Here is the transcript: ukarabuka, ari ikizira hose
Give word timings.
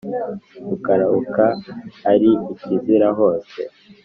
ukarabuka, 0.75 1.45
ari 2.11 2.31
ikizira 2.53 3.07
hose 3.17 3.59